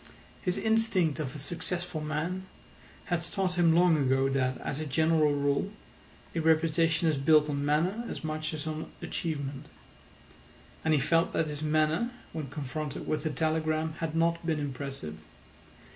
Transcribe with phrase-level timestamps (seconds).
[0.41, 2.47] His instinct of a successful man
[3.05, 5.71] had taught him long ago that, as a general rule,
[6.33, 9.67] a reputation is built on manner as much as on achievement.
[10.83, 15.19] And he felt that his manner when confronted with the telegram had not been impressive.